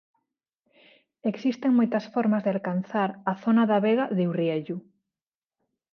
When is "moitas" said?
1.79-2.05